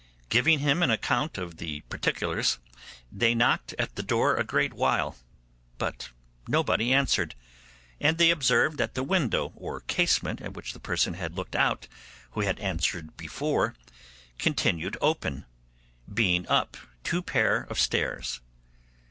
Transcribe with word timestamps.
Giving 0.29 0.57
him 0.57 0.81
an 0.81 0.89
account 0.89 1.37
of 1.37 1.57
the 1.57 1.81
particulars, 1.81 2.57
they 3.11 3.35
knocked 3.35 3.75
at 3.77 3.93
the 3.95 4.01
door 4.01 4.35
a 4.35 4.43
great 4.43 4.73
while, 4.73 5.15
but 5.77 6.09
nobody 6.47 6.91
answered; 6.91 7.35
and 7.99 8.17
they 8.17 8.31
observed 8.31 8.79
that 8.79 8.95
the 8.95 9.03
window 9.03 9.51
or 9.55 9.81
casement 9.81 10.41
at 10.41 10.53
which 10.55 10.73
the 10.73 10.79
person 10.79 11.13
had 11.13 11.35
looked 11.35 11.55
out 11.55 11.87
who 12.31 12.41
had 12.41 12.59
answered 12.59 13.15
before 13.15 13.75
continued 14.39 14.97
open, 15.01 15.45
being 16.11 16.47
up 16.47 16.77
two 17.03 17.21
pair 17.21 17.67
of 17.69 17.79
stairs. 17.79 18.41